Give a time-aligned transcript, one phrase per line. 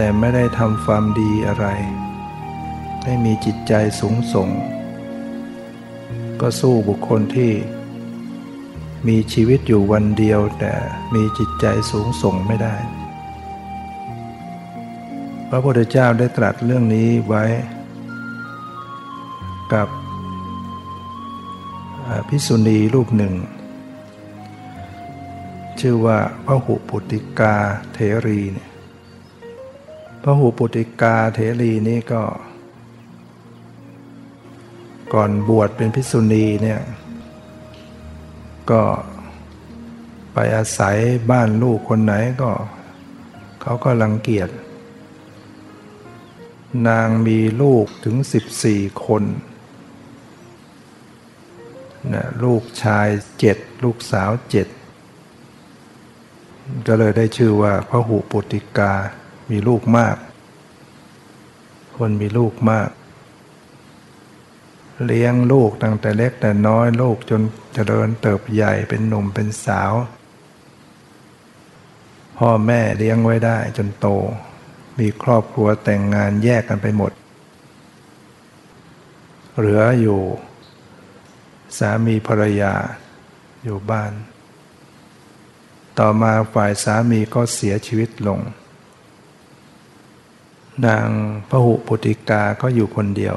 [0.00, 1.66] แต่ไม่ได้ทำความดีอะไร
[3.02, 4.48] ไม่มีจิตใจสูงส่ง
[6.40, 7.52] ก็สู้บุคคลที่
[9.08, 10.74] มีชีวิตอยู่วันเดียวแต่
[11.14, 12.74] มีจิตใจสูงส่งไม่ได้
[15.48, 17.44] พระพุทธเจ้าได้ตรัสเรื่องนี้ไว้
[19.72, 19.88] กับ
[22.28, 23.34] พิสุณีรูปหนึ่ง
[25.80, 27.54] ชื่อว่าพระหุปุติกา
[27.92, 28.68] เทรีเนี่ย
[30.28, 32.22] ระหูปุติกาเถรีนี่ก็
[35.12, 36.80] ก่อนบวชเป็นพิษุณีเนี่ย
[38.70, 38.82] ก็
[40.32, 40.96] ไปอาศัย
[41.30, 42.50] บ้านลูกคนไหนก็
[43.62, 44.48] เขาก็รังเกียจ
[46.88, 48.16] นางมีลูกถึง
[48.60, 49.24] 14 คน
[52.14, 54.68] นะลูกชายเจ็ดลูกสาวเจ็ด
[56.86, 58.92] ก็เลยได้ชื่อว่าพระหูปุติกา
[59.50, 60.16] มีลูกมาก
[61.96, 62.88] คนมีลูกมาก
[65.06, 67.42] เลี้ยงลูกตั้งแต่เล็กแต่น้อยลูกจน
[67.74, 69.92] เจริญเติบใหญ่เป็นหนุ่มเป็นสาว
[72.38, 74.06] พ่อแม่เลี้ยงไว้ได้จนโต
[74.98, 77.12] มีครอบครัวแต่งงานแยกกันไปหมด
[79.56, 80.20] เหลืออยู่
[81.78, 82.74] สามีภรรยา
[83.64, 84.12] อยู่บ้าน
[85.98, 88.40] ต่อมาฝ่ายสามีก็เสียชีวิตลง
[90.86, 91.06] นาง
[91.48, 93.36] พระหุปุติกาก็อยู่คนเดียว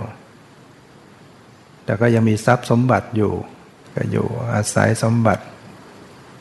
[1.83, 3.33] แต่ก็ยังมีทรัพย์สมบัติอยู่
[3.95, 5.43] ก็อยู่อาศัยสมบัติ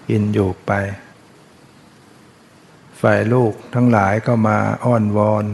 [0.08, 0.72] กินอยู่ไป
[3.00, 5.44] ฝ่ายลูกทั้งหลายก็มาอ้อนวอน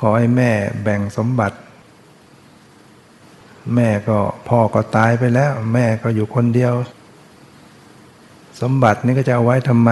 [0.00, 1.58] ขอให้แม่แบ่งสมบัติ
[3.74, 4.18] แม่ก็
[4.48, 6.74] พ่อก็ตายไปแล้ว แม่ก็อยู่คนเดียว
[8.60, 9.90] สมบัตินี่ก็จะเอาไว้ทำไม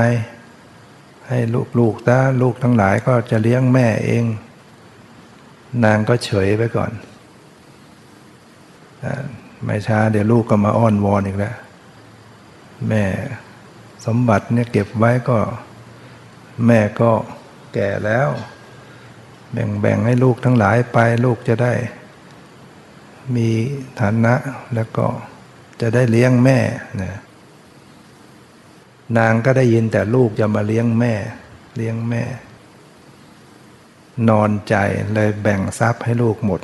[1.29, 1.39] ให้
[1.79, 4.25] ลูกๆถ้าลูกทั้งหลายก็จะเลี้ยงแม่เอง
[5.85, 6.91] นางก็เฉยไปก่อน
[9.65, 11.55] ไม่ช้าเดี๋ยวลูกก็มาอ้อนวอนอีกแล้ว
[12.89, 13.05] แม่
[14.07, 15.39] สมบัติเนี่ยเก็บไว้ก็
[16.67, 17.11] แม่ก็
[17.75, 18.29] แก่แล้ว
[19.53, 21.73] แบ่งแบ่งให้ลูกทั้งหลายไปลูกจะได้
[23.37, 23.49] มี
[24.01, 24.35] ฐานะ
[24.75, 25.07] แล้วก็
[25.81, 26.59] จะได้เลี้ยงแม่
[27.03, 27.13] นะ
[29.19, 31.15] นางก็ได้ยินแต่ลูกจะมาเลี้ยงแม่
[31.77, 32.23] เลี้ยงแม่
[34.29, 34.75] นอนใจ
[35.15, 36.61] เลยแบ่งทรัพย์ให้ลูกหมด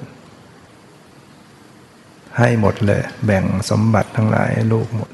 [2.38, 5.10] ให้หมดเลย แบ่งสมบัติทั้งหลายให้ลูกหมด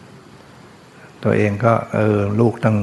[1.24, 2.78] ตัวเองก็เออลูกตั้ง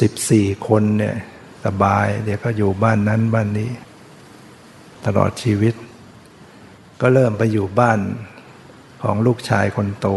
[0.00, 1.16] สิบสี่คนเนี่ย
[1.64, 3.70] สบาย เดี๋ยวก็อยู่บ้านนั้นบ้านนี้
[5.04, 5.74] ตลอดชีวิต
[7.00, 7.98] ก็เริ่มไปอยู่บ้าน
[9.02, 10.08] ของลูกชายคนโต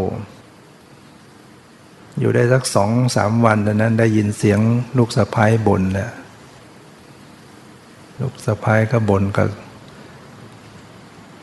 [2.20, 4.60] อยู่ได้สักสองสามวันตอนนั้นได้ยินเสียง
[4.98, 6.10] ลูกสะพ้ายบ่นแหละ
[8.20, 9.48] ลูกสะพ้ายก็บ่นกับ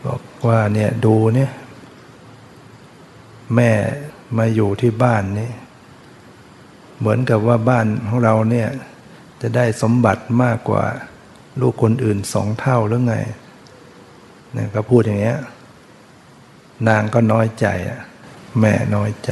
[0.05, 1.51] บอกว่าเนี่ยดูเนี่ย
[3.55, 3.71] แม่
[4.37, 5.51] มาอยู่ที่บ้านนี่
[6.99, 8.69] เหมือนกับว่าบ้านของเราเนี่ย
[9.41, 10.83] จะได้สมบัติมากกว่า
[11.61, 13.15] ลูกคนอื่นสองเท่าหรือไง
[14.53, 15.37] เนี่ยก็พูดอย่างเงี้ย
[16.87, 18.01] นางก็น้อยใจอะ
[18.59, 19.31] แม่น้อยใจ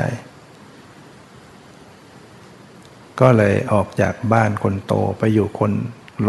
[3.24, 5.72] ก็เลยออกจากบ้านคนโตไปอยู่คน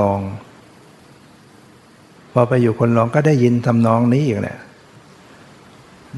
[0.00, 0.20] รอง
[2.32, 4.58] พอไปอยู่คนรองก็ได้ยินทำนองนี้อีกแหละ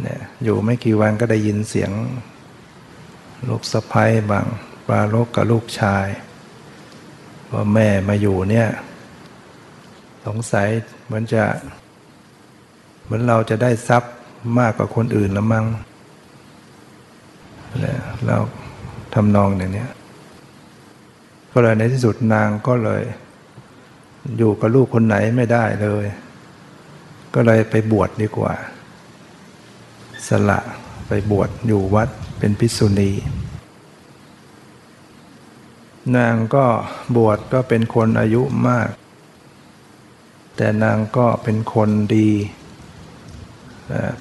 [0.00, 1.90] เนี่ยอยู่ไม่กี่วันก็ได้ยินเสียง
[3.49, 4.46] ลูกสะพ้ายบาง
[4.87, 6.06] ปลาลกกับลูกชาย
[7.52, 8.69] ว่าแม่มาอยู่เนี่ย
[10.26, 10.69] สงสัย
[11.05, 11.44] เหมือนจะ
[13.05, 14.14] เหมือนเราจะได้ทรัพย์
[14.58, 15.67] มากกว่าคนอื่นล้วมั้ง
[18.26, 18.40] แล้ว
[19.14, 19.87] ทำนองอย่างนี้
[21.58, 23.02] ก็เลยในที่สุดนางก็เลย
[24.36, 26.06] อยู่กับลูกคนไหนไม่ได้เลย
[27.34, 28.54] ก็เลยไปบวชดดีกว่า
[30.28, 30.60] สละ
[31.08, 32.08] ไปบวชอยู่วัด
[32.38, 33.12] เป็นภิกษุณี
[36.16, 36.66] นางก็
[37.16, 38.88] บวชก็เป็นคนอายุมาก
[40.56, 42.30] แต่นางก็เป็นคนดี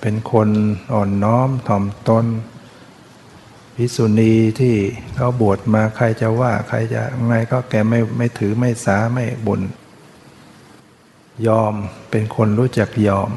[0.02, 0.50] เป็นคน
[0.94, 2.26] อ่อนน้อมถ่อมตน
[3.76, 4.76] ภิกษุณีที่
[5.16, 9.62] เขาบวชมาใครจะว่าใครจะไงก็แกไม่ไม่ถือไม่สาไม่บน่น
[11.48, 11.74] ยอม
[12.10, 13.30] เป็นคนรู้จักยอม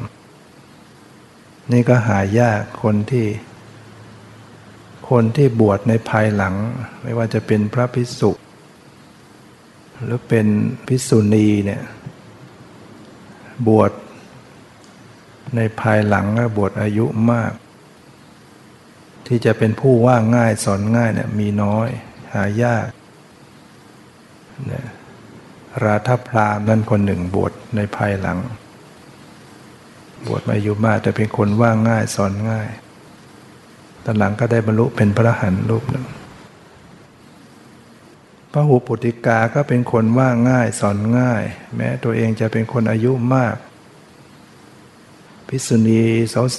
[1.71, 3.27] นี่ก็หายากคนที่
[5.09, 6.55] คนที่บวชในภายหลัง
[7.01, 8.31] ไม่ว่าจะเป็นพระภิกษุ
[10.03, 10.47] หรือเป็น
[10.87, 11.81] ภิกษุณีเนี่ย
[13.67, 13.91] บวช
[15.55, 17.51] ในภายหลังก็บวชอายุมาก
[19.31, 21.89] ที่จะเป็นผู้ว่าง่ายสอนง่ายเนี่ยมีน้อย
[22.33, 22.87] หายาก
[25.83, 28.39] ราธพรามนั่นคนหนึ่งบวชในภายหลัง
[30.27, 32.69] บวชมาอายุมากแต่เป็นคนว่าง่ายสอนง่าย
[34.05, 36.05] ตอนหลังก็ได้บรรลุเป็นพระหันรูปหนึ่ง
[38.51, 41.43] พระหูปุติกาก็เป็นคนว่าง่ายสอนง่าย
[41.75, 43.55] แม้ตัวเองจะเป็นคนอายุมาก
[45.51, 46.03] พิษุณี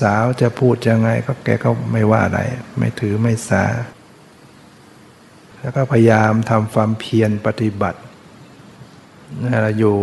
[0.00, 2.40] สาวๆจะพูดยังไงก็แกก็ไม่ว่าอะไร
[2.78, 3.64] ไม่ถือไม่สา
[5.58, 8.00] แล้วก็พยายามทำความเพียรปฏิบัติ
[9.44, 9.96] นะอยู่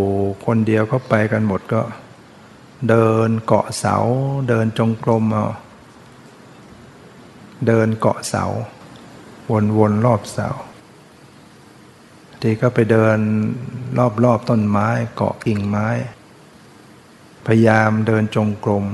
[0.46, 1.82] คนเดียวก็ไปกันหมดก็
[2.90, 3.96] เดินเกาะเสา
[4.50, 5.48] เดินจงกรมเอา
[7.68, 8.44] เดินเกาะเสา
[9.78, 10.50] วนๆรอบเสา
[12.42, 13.18] ทีก็ไปเดิน
[14.26, 15.88] รอบๆต้นไม้เกาะกิ่งไม้
[17.48, 18.86] พยายามเดินจงกรม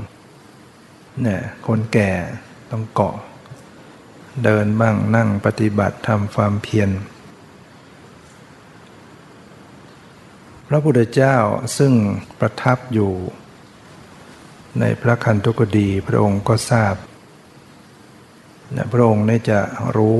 [1.22, 2.10] เนี่ยคนแก่
[2.70, 3.16] ต้องเกาะ
[4.44, 6.90] เดินบ้างนั่งปฏิบัติทำความเพียร
[10.68, 11.36] พระพุทธเจ้า
[11.78, 11.92] ซึ่ง
[12.38, 13.12] ประทับอยู่
[14.80, 16.94] ในพระคันธุกดีพระองค์ก็ทราบ
[18.76, 19.58] นะพระองค์นี่จะ
[19.96, 20.18] รู้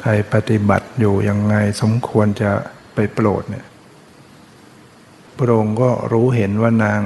[0.00, 2.50] ใครปฏิบัติอยู่ยังไงสมควรจะ
[2.94, 3.66] ไปโปรดเนี่ย
[5.38, 7.00] พระองค์ก็รู้เห็นว่านาง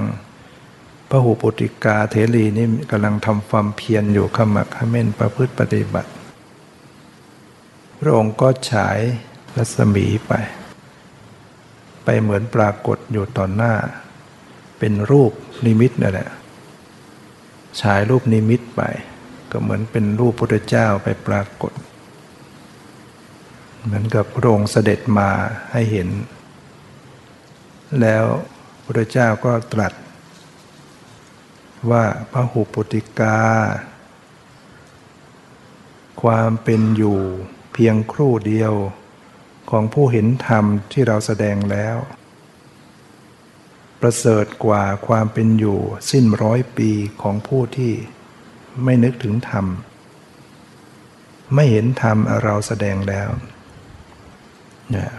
[1.08, 6.11] พระหูปุติกาเทรีนี่กำลังทำความเพียรอยู่ขมักขม้นประพฤติปฏิบัติ
[8.00, 8.99] พระองค์ก็ฉาย
[9.56, 10.32] รัศมีไป
[12.05, 13.75] ไปเหมือนปรากฏอยู่ต่อหน้า
[14.78, 15.32] เป็นรูป
[15.64, 16.28] นิมิตนั่นแหละ
[17.81, 18.82] ฉายรูปนิมิตไป
[19.50, 21.73] ก็เหมือนเป็นรูปพุทธเจ้าไปปรากฏ
[23.85, 25.28] เหมือนกับพระองค์เสด็จมา
[25.73, 26.08] ให้เห็น
[28.00, 28.25] แล้ว
[28.85, 29.93] พระเจ้าก็ตรัส
[31.91, 33.39] ว่าพระหุปุติกา
[36.23, 37.21] ความเป็นอยู่
[37.73, 38.75] เพียงครู่เดียว
[39.71, 41.97] ของผู้เห็นธรรมที่เราแสดงแล้ว
[44.00, 45.79] ประเสริฐกว่าความเป็นอยู่
[46.11, 46.91] สิ้นร้อยปี
[47.23, 47.93] ของผู้ที่
[48.85, 49.67] ไม่นึกถึงธรรม
[51.55, 53.29] ไม่เห็นธรรมเราแสดงแล้ว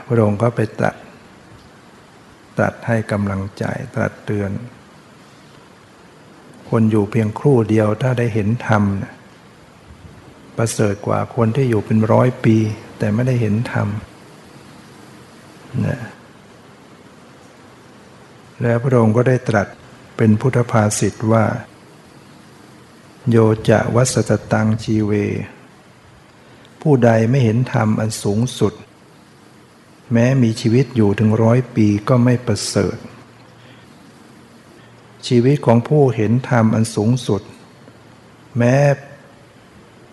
[0.05, 0.95] พระองค์ก็ไปตัด
[2.59, 3.65] ตัดให้กำลังใจ
[3.97, 4.51] ตัดเตือน
[6.69, 9.13] คนอยู่เพียงครู่เดียวถ้าได้เห็นธรรมนะ
[10.57, 12.57] ประเสริฐกว่าคนที่อยู่เป็นร้อยปี
[12.97, 13.87] แต่ไม่ได้เห็นธรรม
[15.85, 15.99] นะ
[18.61, 19.67] แล้วพระองค์ก็ได้ตรัส
[20.17, 21.45] เป็นพุทธภาษิตว่า
[23.29, 23.37] โย
[23.69, 25.11] จะวัสตตังชีเว
[26.81, 28.73] ผู้ใดไม่เห็นธรรมอันสูงสุด
[30.13, 32.97] แม้มีชีวิตอยู่ถึงร้อยปีก็ไม่ประเสริฐ
[35.27, 37.41] ชีวิตของผู้เห็นธรรมอันสูงสุด
[38.57, 38.75] แม้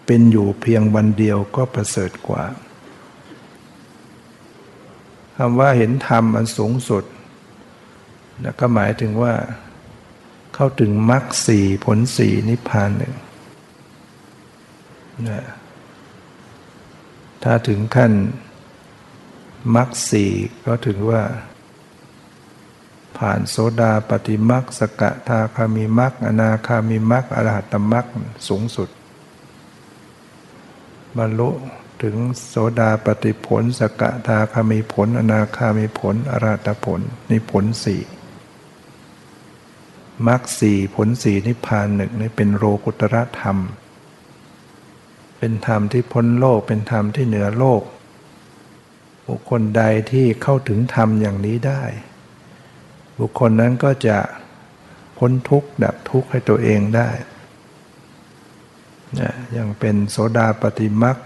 [0.06, 2.44] เป็นอยู่เพียงวันเดียวก็ประเสริฐกว่า
[5.36, 7.04] คำว่าเห็นธรรมอันสูงสุด
[8.42, 9.34] นะก็หมายถึงว่า
[10.54, 13.14] เข้าถึงมรรคสี่ผลสี่นิพพานหนึ่ง
[15.28, 15.42] นะ
[17.42, 18.12] ถ้าถึงขั้น
[19.74, 20.32] มรรคสี่
[20.66, 21.22] ก็ถึงว่า
[23.18, 28.06] ผ่านโสดาปฏิมรรคสกทาคามิมรรคอนาคามิมรรคอรหัตมรรค
[28.48, 28.88] สูงสุด
[31.16, 31.50] บรรลุ
[32.02, 32.16] ถึง
[32.48, 37.00] โสดาปฏิผล สกทาคามิผล อนาคามิผลอรหัตผล
[37.30, 38.02] นิผลสี่
[40.26, 43.58] มรรคสี่ผลสี่นิพพานหนึ่งนี่เป็นโลกุตระธรรม
[45.38, 47.82] เป็นธรรมที่พ้นโลกเป็นธรรมที่เหนือโลก
[49.30, 51.82] บุคคลใดที่เข้าถึงธรรมอย่างนี้ได้
[53.20, 54.18] บุคคลนั้นก็จะ
[55.18, 57.10] พ้นทุกข์ดับทุกข์ให้ตัวเองได้
[59.20, 61.18] นะอย่างเป็นโสดาปฏิมัก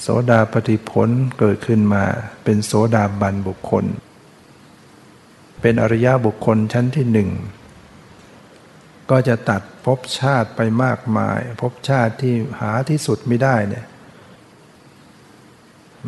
[0.00, 2.04] โสดาปฏิผลเกิดขึ้นมา
[2.44, 3.84] เป็นโสดาบันบุคคล
[5.60, 7.30] เป็นอริยบุคคลชั้นที่หนึ่ง
[9.10, 13.86] ก็จะตัดภพชาติไปมากมายภพชาติที่หาที่สุดไม่ได้เนี่ย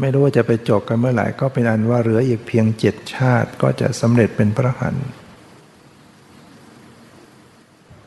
[0.00, 4.97] ไม่รู้ว่าจะไปจบกันเมื่อไหร่ก็เป็นอันว่าเหลืออีกเพียงเจ็ดชาติก็จะสำเร็จเป็นพระหัน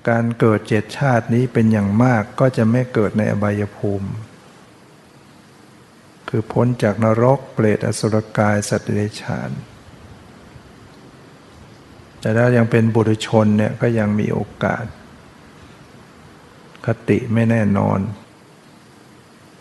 [0.09, 4.09] การเกิดเจ็ดชาตินี้เป็นอย่างมากก็จะไม่เกิดในอบายภูมิ
[6.29, 9.51] คือพ้นจากนรกเปรตอสุรกายสัตว์เดรัจฉาน
[12.19, 14.85] แต่ถ้ายังเป็นบุตรชนเนี่ยก็ยังมีโอกาส
[16.85, 17.99] คติไม่แน่นอน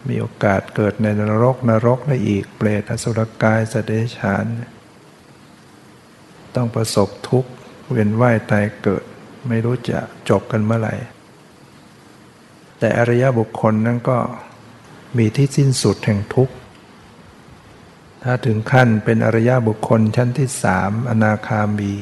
[0.09, 4.45] มีโอกาสเกิดในนรกนรกได้อีกเปรตอสุรกายสัตว์เดรัจฉาน
[6.55, 7.51] ต้องประสบทุกข์
[7.91, 9.05] เวียนว่ายตายเกิด
[9.49, 10.95] ไม่รู้จะจบกันเมื่อไหร่
[12.79, 14.19] แต่อริยบุคคลนั้นก็
[15.19, 16.55] มีที่สิ้นสุดแห่งทุกข์
[18.23, 21.93] ถ้าถึงขั้นเป็นอริยบุคคลชั้นที่สามอนาคามี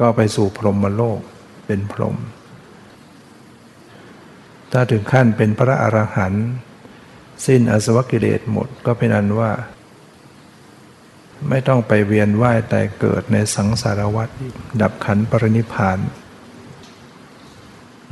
[0.00, 1.20] ก็ไปสู่พรหมโลก
[1.66, 2.16] เป็นพรหม
[4.78, 6.46] ถ้าถึงขั้นเป็นพระอรหันต์
[7.46, 9.50] สิ้นอสวกิเลสหมดก็เป็นอันว่า
[11.48, 14.28] ไม่ต้องไปเวียนว่ายแต่เกิดในสังสารวัฏ
[14.82, 15.98] ดับขันปรินิพาน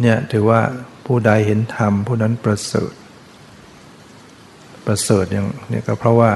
[0.00, 0.61] เนี่ยถือว่า
[1.06, 2.92] ผู้ใดเห็นธรรมผู้นั้นประเสริฐ
[4.87, 6.30] ประเสริฐอย่างนี้ก็เพราะว่า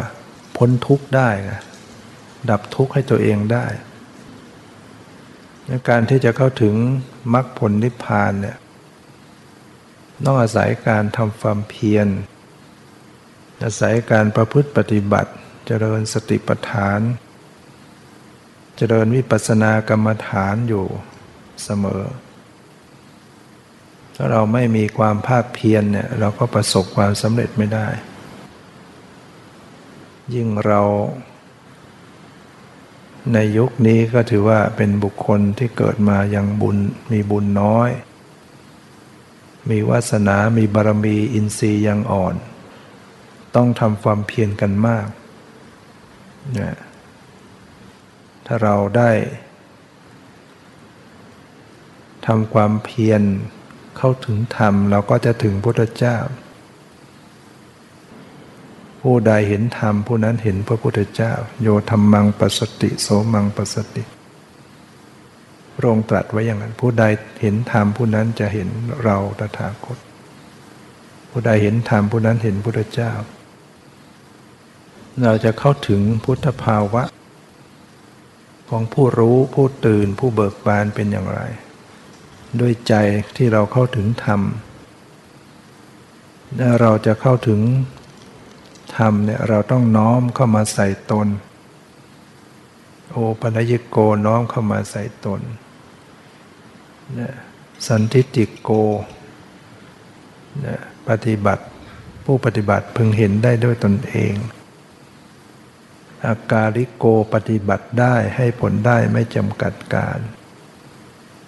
[0.56, 1.60] พ้นทุกข์ได้นะ
[2.50, 3.66] ดับทุกข์ให้ตัวเองได้
[5.66, 6.74] ในการที่จะเข้าถึง
[7.34, 8.58] มรรคผลนิพพานเนี่ย
[10.24, 12.08] ต้องอาศัยการทำความเพียร
[13.62, 15.32] อาศัยการประพฤติปฏิบัติ
[15.66, 17.00] เจริญสติปัฏฐาน
[18.76, 20.86] เจริญวิปัสสนากรรมฐานอยู่
[21.64, 22.02] เสมอ
[24.14, 27.88] ถ้าเราไม่มีความภาคเพียรเนี่ยเราก็ประสบความสำเร็จไม่ได้
[30.34, 30.82] ยิ่งเรา
[33.32, 36.76] ในยุคนี้ก็ถือว่าเป็นบุคคลที่เกิดมายังบุญ
[37.12, 37.90] มีบุญน้อย
[39.70, 42.34] มีวาสนา มีบารมี อินทรีย์ยังอ่อน
[43.54, 45.08] ต้องทำความเพียรกันมาก
[46.58, 46.76] นี่ย
[48.46, 49.10] ถ้าเราได้
[52.26, 53.22] ทำความเพียร
[53.96, 56.16] เข้าถึงธรรม เราก็จะถึงพุทธเจ้า
[59.02, 64.02] ผู้ใดเห็นธรรม ผู้นั้นเห็นพระพุทธเจ้า โยธรรมังปัสสติ โสมังปัสสติ
[65.78, 67.04] พระองค์ตรัสไว้อย่างนั้น ผู้ใด
[67.42, 68.68] เห็นธรรมผู้นั้นจะเห็น
[69.04, 69.98] เราตถาคต
[71.30, 73.12] ผู้ใดเห็นธรรมผู้นั้นเห็นพุทธเจ้า
[75.24, 77.02] เราจะเข้าถึงพุทธภาวะ
[78.68, 81.40] ของผู้รู้ผู้ตื่นผู้เบิกบานเป็นอย่างไร
[82.60, 82.94] ด้วยใจ
[83.36, 84.40] ที่เราเข้าถึงธรรม
[86.60, 87.60] ถ้าเราจะเข้าถึง
[88.96, 91.28] ธรรมเนี่ยเราต้องน้อมเข้ามาใส่ตน
[93.12, 95.40] โอปัญญโกน้อมเข้ามาใส่ตน
[97.86, 98.70] สันทิติโก
[101.08, 101.64] ปฏิบัติ
[102.24, 104.34] ผู้ปฏิบัติพึงเห็นได้ด้วยตนเอง
[106.26, 110.18] อาการิโกปฏิบัติได้ให้ผลได้ไม่จำกัดการ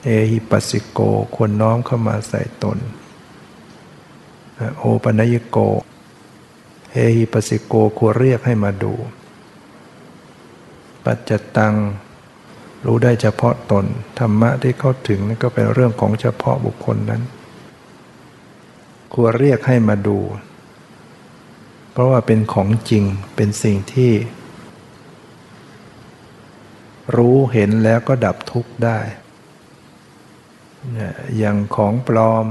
[0.05, 1.01] เอหิปัสสิโก
[1.35, 2.79] ควรน้อมเข้ามาใส่ตน
[4.79, 5.59] โอปัญญโก
[6.93, 8.95] เอหิปัสสิโกควรเรียกให้มาดู
[11.05, 11.75] ปัจจตัง
[12.87, 13.85] รู้ได้เฉพาะตน
[14.19, 17.23] ธรรมะที่เข้าถึงนั่นก็เป็นเรื่องของเฉพาะบุคคลนั้น
[19.15, 20.19] ควรเรียกให้มาดู
[21.93, 23.05] เพราะว่าเป็นของจริง
[23.37, 24.13] เป็นสิ่งที่
[27.17, 28.99] รู้เห็นแล้วก็ดับทุกข์ได้
[31.39, 32.47] อย่างของปลอม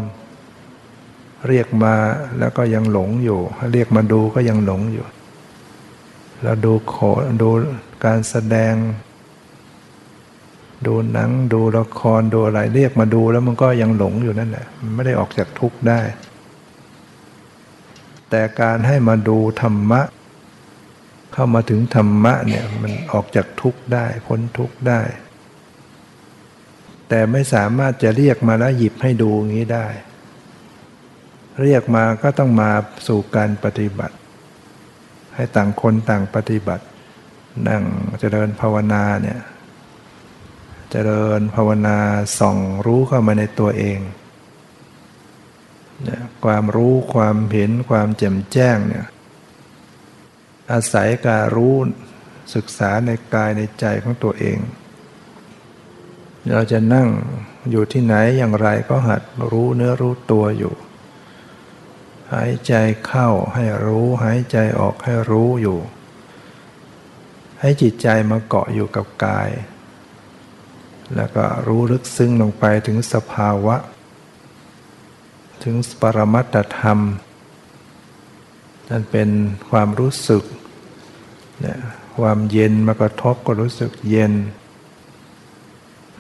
[1.48, 1.96] เรียกมา
[2.40, 3.40] แล้วก็ยังหลงอยู่
[3.72, 5.06] เรียกมาดูก็ยังหลงอยู่
[6.44, 6.96] เราดูโข
[7.42, 7.50] ดู
[8.06, 8.74] การแสดง
[10.86, 16.02] ดูหนังดูละครดูอะไรเรียกมาดูแล้วมันก็ยังหลงอยู่นั่นแหละมันไม่ได้ออกจากทุกข์ได้
[18.30, 20.02] แต่การให้มาดูธรรมะ
[21.34, 25.02] เข้ามาถึงธรรมะเนี่ยมันออกจากทุกข์ได้ พ้นทุกข์ได้
[27.10, 29.88] แต่ไม่สามารถจะเรียกมาแล้วหยิบให้ดูอย่างนี้ได้
[31.62, 32.72] เรียกมาก็ต้องมา
[33.08, 34.16] สู่การปฏิบัติ
[35.36, 36.86] ให้ต่างคนต่างปฏิบัติ
[37.68, 37.84] นั่ง
[38.20, 39.40] เจริญภาวนาเนี่ย
[40.92, 42.00] เจริญภาวนา
[42.40, 44.00] ส่องรู้เข้ามาในตัวเอง
[46.04, 49.08] เนี่ยความรู้ความเห็นความแจ่มแจ้งเนี่ย
[50.72, 51.76] อาศัยการรู้
[52.56, 54.60] ศึกษาในกายในใจของตัวเอง
[56.52, 57.10] เราจะนั่ง
[57.70, 60.76] อยู่ที่ไหนอย่างไรก็หัดรู้เนื้อรู้ตัวอยู่
[62.34, 62.74] หายใจ
[63.06, 65.80] เข้าให้รู้ หายใจออกให้รู้อยู่
[67.60, 69.50] ให้จิตใจมาเกาะอยู่กับกาย
[71.16, 73.76] แล้วก็รู้ลึกซึ้งลงไปถึงสภาวะ
[75.64, 77.00] ถึงปรมัตธรรม
[78.90, 79.30] นั่นเป็น
[79.70, 80.44] ความรู้สึก
[81.62, 81.80] เนี่ย
[82.18, 84.34] ความเย็นมากระทบก็รู้สึกเย็น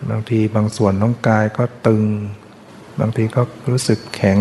[0.10, 2.03] บางทีบางส่วนของกายก็ตึง
[3.00, 4.39] บางทีก็รู้สึกแข็ง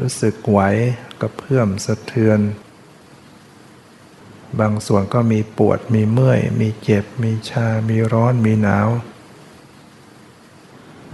[0.00, 0.60] รู้สึกไหว
[1.20, 2.38] กระเพื่อมสะเทือน
[4.60, 8.88] บางส่วนก็มีปวดมีเมื่อย มีเจ็บ มีชา มีร้อน มีหนาว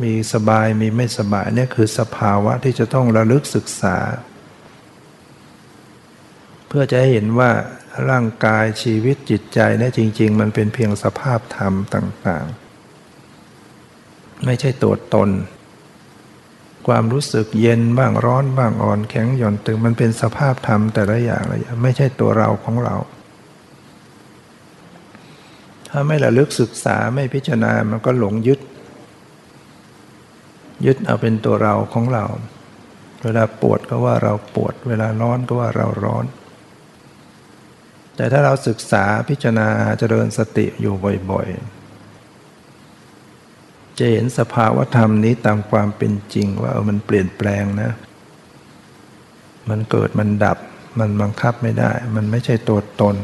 [0.03, 3.97] มีสบายมีไม่สบายเนี่ยคือสภาวะที่จะต้องระลึกศึกษา
[6.69, 7.51] เพื่อจะให้เห็นว่า
[8.11, 12.47] ร่างกายชีวิตจิตใจเนี่ยจริง ๆ มันเป็นเพียงสภาพธรรมต่าง
[13.65, 15.31] ๆ ไม่ใช่ตัวตน
[16.87, 22.97] ความรู้สึกเย็นบ้างร้อนบ้างอ่อนแข็งหย่อนตึงมันเป็นสภาพธรรมแต่ละอย่างละอย่างไม่ใช่ตัวเราของเรา
[25.91, 28.61] ถ้าไม่ระลึกศึกษาไม่พิจารณามันก็หลงยึด
[30.87, 32.25] ยึดเอาเป็นตัวเราของเรา
[33.25, 36.25] เวลาปวดก็ว่าเราปวด เวลาร้อนก็ว่าเราร้อน
[38.17, 39.69] แต่ถ้าเราศึกษาพิจารณา
[39.99, 40.95] เจริญสติอยู่
[41.31, 47.91] บ่อยๆ จะเห็นสภาวธรรมนี้ตามความเป็นจริงว่าเออมันเปลี่ยนแปลงนะ
[49.71, 50.59] มันเกิดมันดับ
[51.01, 53.17] มันบังคับไม่ได้ มันไม่ใช่ตัวตน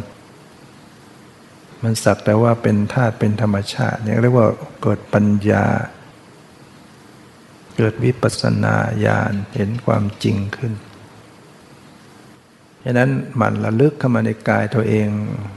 [1.84, 4.48] มันสักแต่ว่าเป็นธาตุเป็นธรรมชาติเนี่ยเรียกว่า
[4.82, 5.64] เกิดปัญญา
[7.76, 8.74] เกิดวิปัสสนา
[9.04, 10.72] ญาณเห็นความจริงขึ้น
[12.84, 13.10] ฉะนั้น
[13.40, 15.08] มันระลึกเข้ามาในกายตัวเอง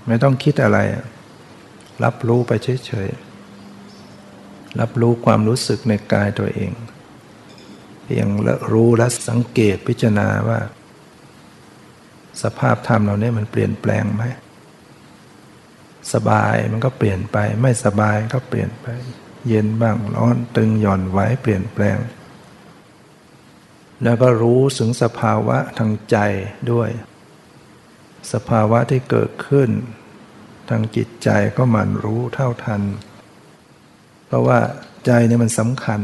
[0.07, 0.79] ไม่ต้องคิดอะไร
[2.03, 2.51] รับรู้ไป
[2.85, 6.71] เฉยๆรับรู้ความรู้สึกในกายตัวเอง
[8.03, 8.27] เพียง
[8.71, 10.59] รู้และสังเกตพิจารณาว่า
[12.43, 14.23] สภาพธรรมเราเนี่ยมันเปลี่ยนแปลงไหม
[16.13, 18.87] สบายมันก็เปลี่ยนไป ไม่สบายก็เปลี่ยนไป
[19.47, 21.97] เย็นบ้างร้อนตึงหย่อนไหวเปลี่ยนแปลง
[24.03, 26.17] แล้วก็รู้ถึงสภาวะทางใจ
[26.71, 26.89] ด้วย
[28.33, 29.69] สภาวะที่เกิดขึ้น
[30.69, 32.81] ทางจิตใจก็มันรู้เท่าทัน
[34.25, 34.59] เพราะว่า
[35.05, 36.01] ใจเนี่ยมันสำคัญ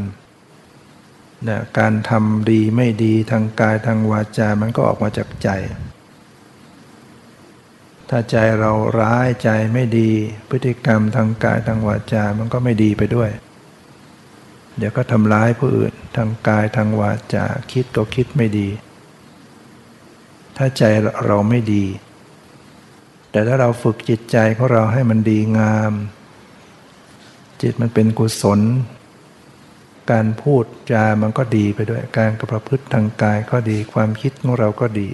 [1.48, 5.48] นะการทำดีไม่ดีทางกายทางวาจา มันก็ออกมาจากใจ
[8.10, 10.10] ถ้าใจเราร้ายใจไม่ดี
[10.48, 13.30] พฤติกรรมทางกายทางวาจา มันก็ไม่ดีไปด้วย
[14.78, 18.68] เดี๋ยวก็ทำร้ายผู้อื่นทางกายทางวาจา คิดก็คิดไม่ดี
[20.56, 20.82] ถ้าใจ
[21.26, 21.84] เราไม่ดี
[23.30, 25.92] แต่ถ้าเราฝึกจิตใจของเราให้มันดีงาม
[27.62, 28.60] จิตมันเป็นกุศล
[30.10, 35.08] การพูดจามันก็ดีไปด้วย การกระพฤติทางกายก็ดี ความคิดของเราก็ดี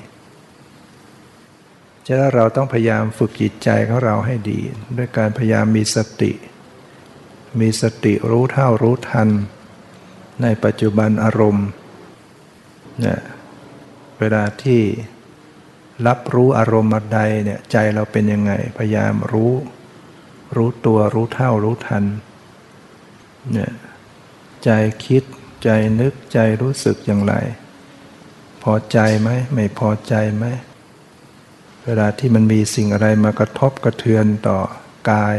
[2.11, 4.61] จะเราต้องพยายามฝึกจิตใจของเราให้ดี
[4.97, 6.33] ด้วยการพยายามมีสติ
[7.61, 9.29] มีสติรู้เท่ารู้ทัน
[10.43, 11.69] ในปัจจุบันอารมณ์
[13.01, 13.21] เนี่ย
[14.19, 14.81] เวลาที่
[16.07, 19.53] รับรู้อารมณ์ใดเนี่ยใจเราเป็นยังไง พยายามรู้
[20.57, 22.05] รู้ตัวรู้เท่ารู้ทัน
[23.53, 23.73] เนี่ย
[24.65, 24.71] ใจ
[25.05, 25.23] คิด
[25.65, 25.69] ใจ
[26.01, 27.35] นึกใจรู้สึกอย่างไร
[28.63, 30.45] พอใจไหมไม่พอใจไหม
[31.87, 34.59] เวลาที่มันมีสิ่งอะไรมากระทบกระเทือนต่อ
[35.11, 35.37] กาย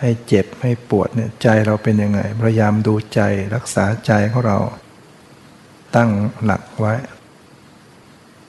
[0.00, 3.20] ให้เจ็บให้ปวดเนี่ยใจเราเป็นยังไง พยายามดูใจ
[3.54, 4.58] รักษาใจของเรา
[5.96, 6.10] ตั้ง
[6.44, 6.94] หลักไว้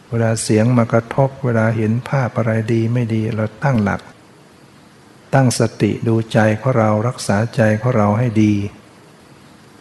[0.09, 4.01] เวลาเสียงมากระทบ เวลาเห็นภาพอะไรดีไม่ดีเราตั้งหลัก
[5.33, 8.53] ตั้งสติดูใจของเรารักษาใจของเราให้ดี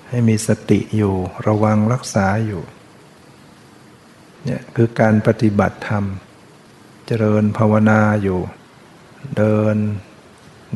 [0.08, 1.14] ให้มีสติอยู่
[1.46, 2.62] ระวังรักษาอยู่
[4.44, 6.04] เนี่ยคือการปฏิบัติธรรม
[7.10, 8.40] เจริญภาวนาอยู่
[9.36, 9.76] เดิน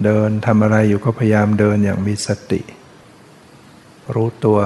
[0.04, 2.60] เดินทำอะไรอยู่ก็พยายามเดินอย่างมีสติ
[4.14, 4.58] รู้ตัว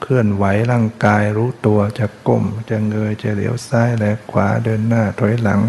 [0.00, 5.60] เคลื่อนไหวร่างกาย รู้ตัวจะก้ม จะเงยจะเหลียวซ้ายและขวาเดินหน้าถอยหลัง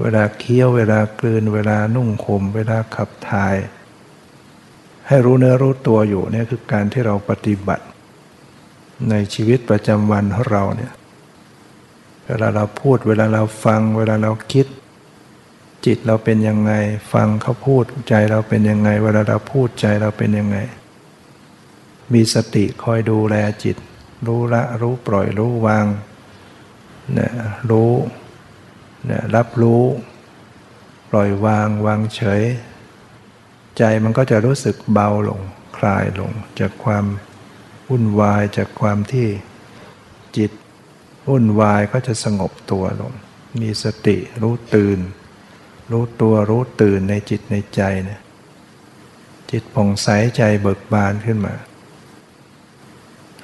[0.00, 3.56] เวลาเคี้ยวเวลากลืนเวลานุ่งห่มเวลาขับถ่าย
[5.06, 7.84] ให้รู้เนื้อรู้ตัวอยู่เนี่ยคือการที่เราปฏิบัติ
[9.10, 10.92] ในชีวิตประจำวันของเราเนี่ย
[12.28, 14.66] เวลาเราพูด เวลาเราฟัง เวลาเราคิด
[15.86, 16.72] จิตเราเป็นยังไง
[17.12, 20.58] ฟังเขาพูดใจเราเป็นยังไง เวลาเราพูดใจเราเป็นยังไง
[22.12, 23.76] มีสติคอยดูแลจิต
[24.26, 25.86] รู้ละรู้ปล่อยรู้วาง
[27.14, 27.32] เนี่ย
[27.70, 27.92] รู้
[29.06, 29.82] เนี่ยรับรู้
[31.10, 32.42] ปล่อยวางวางเฉย
[33.78, 35.40] ใจมันก็จะรู้สึกเบาลง
[35.76, 37.04] คลายลงจากความ
[37.88, 39.28] วุ่นวายจากความที่
[40.36, 40.50] จิต
[41.28, 43.12] วุ่นวายก็จะสงบตัวลง
[43.60, 44.98] มีสติรู้ตื่น
[45.90, 48.20] รู้ตัวรู้ตื่นในจิตในใจเนี่ย
[49.50, 51.54] จิตผ่องใสใจเบิกบานขึ้นมา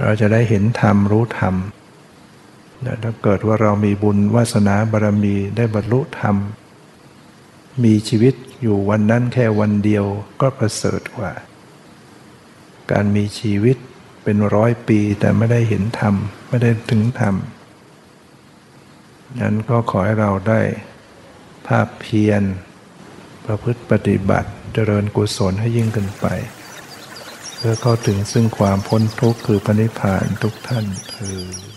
[0.01, 1.55] เราจะได้เห็นธรรมรู้ธรรม
[3.03, 6.37] ถ้าเกิดว่าเรามีบุญวาสนาบารมีได้บรรลุธรรม
[7.85, 10.05] มีชีวิตอยู่วันนั้นแค่วันเดียว
[10.41, 11.33] ก็ประเสริฐกว่า
[12.91, 13.77] การมีชีวิต
[14.25, 16.15] เป็นร้อยปีแต่ไม่ได้เห็นธรรม
[16.49, 17.35] ไม่ได้ถึงธรรม
[19.41, 20.61] นั้นก็ขอให้เราได้
[21.67, 22.43] ภาพเพียร
[23.45, 26.27] ประพฤติปฏิบัติเจริญกุศลให้ยิ่งขึ้นไป
[27.57, 31.70] เพื่อเข้าถึงซึ่งความพ้นทุกข์คือปณิพานทุกท่านเธอ